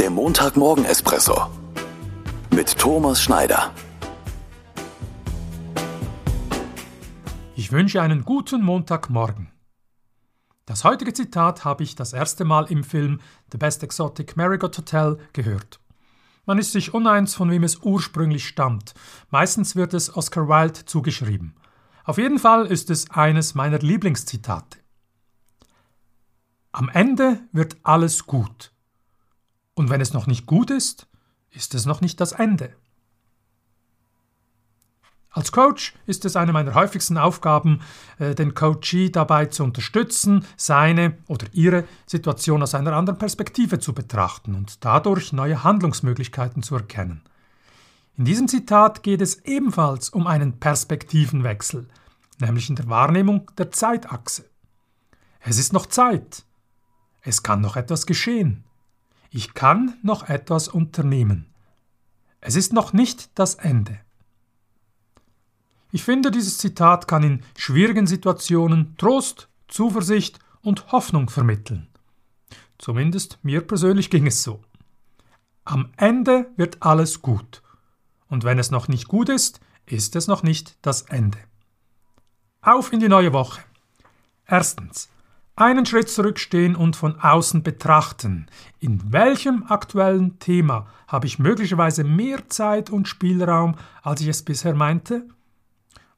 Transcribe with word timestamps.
Der 0.00 0.08
Montagmorgen-Espresso 0.08 1.50
mit 2.54 2.78
Thomas 2.78 3.20
Schneider. 3.20 3.70
Ich 7.54 7.70
wünsche 7.70 8.00
einen 8.00 8.24
guten 8.24 8.62
Montagmorgen. 8.62 9.52
Das 10.64 10.84
heutige 10.84 11.12
Zitat 11.12 11.66
habe 11.66 11.82
ich 11.82 11.96
das 11.96 12.14
erste 12.14 12.46
Mal 12.46 12.64
im 12.70 12.82
Film 12.82 13.20
The 13.52 13.58
Best 13.58 13.82
Exotic 13.82 14.38
Marigot 14.38 14.78
Hotel 14.78 15.18
gehört. 15.34 15.80
Man 16.46 16.56
ist 16.56 16.72
sich 16.72 16.94
uneins, 16.94 17.34
von 17.34 17.50
wem 17.50 17.62
es 17.62 17.82
ursprünglich 17.82 18.48
stammt. 18.48 18.94
Meistens 19.28 19.76
wird 19.76 19.92
es 19.92 20.16
Oscar 20.16 20.48
Wilde 20.48 20.86
zugeschrieben. 20.86 21.56
Auf 22.04 22.16
jeden 22.16 22.38
Fall 22.38 22.64
ist 22.64 22.88
es 22.88 23.10
eines 23.10 23.54
meiner 23.54 23.80
Lieblingszitate. 23.80 24.78
Am 26.72 26.88
Ende 26.88 27.40
wird 27.52 27.76
alles 27.82 28.24
gut. 28.24 28.72
Und 29.80 29.88
wenn 29.88 30.02
es 30.02 30.12
noch 30.12 30.26
nicht 30.26 30.44
gut 30.44 30.70
ist, 30.70 31.06
ist 31.52 31.74
es 31.74 31.86
noch 31.86 32.02
nicht 32.02 32.20
das 32.20 32.32
Ende. 32.32 32.74
Als 35.30 35.52
Coach 35.52 35.94
ist 36.04 36.26
es 36.26 36.36
eine 36.36 36.52
meiner 36.52 36.74
häufigsten 36.74 37.16
Aufgaben, 37.16 37.80
äh, 38.18 38.34
den 38.34 38.52
Coachee 38.52 39.08
dabei 39.08 39.46
zu 39.46 39.64
unterstützen, 39.64 40.44
seine 40.58 41.16
oder 41.28 41.46
ihre 41.52 41.84
Situation 42.04 42.62
aus 42.62 42.74
einer 42.74 42.92
anderen 42.92 43.18
Perspektive 43.18 43.78
zu 43.78 43.94
betrachten 43.94 44.54
und 44.54 44.84
dadurch 44.84 45.32
neue 45.32 45.64
Handlungsmöglichkeiten 45.64 46.62
zu 46.62 46.74
erkennen. 46.74 47.22
In 48.18 48.26
diesem 48.26 48.48
Zitat 48.48 49.02
geht 49.02 49.22
es 49.22 49.46
ebenfalls 49.46 50.10
um 50.10 50.26
einen 50.26 50.60
Perspektivenwechsel, 50.60 51.88
nämlich 52.38 52.68
in 52.68 52.76
der 52.76 52.90
Wahrnehmung 52.90 53.50
der 53.56 53.70
Zeitachse. 53.70 54.44
Es 55.40 55.56
ist 55.56 55.72
noch 55.72 55.86
Zeit. 55.86 56.44
Es 57.22 57.42
kann 57.42 57.62
noch 57.62 57.76
etwas 57.76 58.04
geschehen. 58.04 58.64
Ich 59.30 59.54
kann 59.54 59.96
noch 60.02 60.28
etwas 60.28 60.68
unternehmen. 60.68 61.46
Es 62.40 62.56
ist 62.56 62.72
noch 62.72 62.92
nicht 62.92 63.30
das 63.38 63.54
Ende. 63.54 64.00
Ich 65.92 66.02
finde, 66.02 66.30
dieses 66.30 66.58
Zitat 66.58 67.06
kann 67.06 67.22
in 67.22 67.42
schwierigen 67.56 68.06
Situationen 68.06 68.96
Trost, 68.96 69.48
Zuversicht 69.68 70.38
und 70.62 70.90
Hoffnung 70.92 71.30
vermitteln. 71.30 71.88
Zumindest 72.78 73.38
mir 73.42 73.60
persönlich 73.60 74.10
ging 74.10 74.26
es 74.26 74.42
so. 74.42 74.62
Am 75.64 75.92
Ende 75.96 76.50
wird 76.56 76.82
alles 76.82 77.22
gut. 77.22 77.62
Und 78.28 78.44
wenn 78.44 78.58
es 78.58 78.70
noch 78.70 78.88
nicht 78.88 79.06
gut 79.06 79.28
ist, 79.28 79.60
ist 79.86 80.16
es 80.16 80.26
noch 80.26 80.42
nicht 80.42 80.76
das 80.82 81.02
Ende. 81.02 81.38
Auf 82.62 82.92
in 82.92 83.00
die 83.00 83.08
neue 83.08 83.32
Woche. 83.32 83.62
Erstens. 84.46 85.08
Einen 85.60 85.84
Schritt 85.84 86.08
zurückstehen 86.08 86.74
und 86.74 86.96
von 86.96 87.20
außen 87.20 87.62
betrachten. 87.62 88.46
In 88.78 89.12
welchem 89.12 89.64
aktuellen 89.68 90.38
Thema 90.38 90.86
habe 91.06 91.26
ich 91.26 91.38
möglicherweise 91.38 92.02
mehr 92.02 92.48
Zeit 92.48 92.88
und 92.88 93.08
Spielraum, 93.08 93.74
als 94.02 94.22
ich 94.22 94.28
es 94.28 94.42
bisher 94.42 94.74
meinte? 94.74 95.28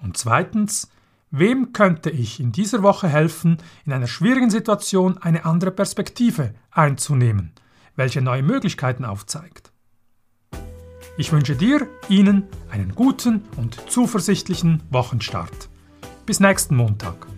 Und 0.00 0.16
zweitens, 0.16 0.90
wem 1.30 1.74
könnte 1.74 2.08
ich 2.08 2.40
in 2.40 2.50
dieser 2.50 2.82
Woche 2.82 3.08
helfen, 3.08 3.58
in 3.84 3.92
einer 3.92 4.06
schwierigen 4.06 4.48
Situation 4.48 5.18
eine 5.18 5.44
andere 5.44 5.70
Perspektive 5.70 6.54
einzunehmen, 6.70 7.52
welche 7.94 8.22
neue 8.22 8.42
Möglichkeiten 8.42 9.04
aufzeigt? 9.04 9.70
Ich 11.18 11.30
wünsche 11.30 11.56
dir, 11.56 11.86
Ihnen 12.08 12.44
einen 12.70 12.94
guten 12.94 13.42
und 13.58 13.90
zuversichtlichen 13.90 14.82
Wochenstart. 14.88 15.68
Bis 16.24 16.40
nächsten 16.40 16.74
Montag. 16.74 17.35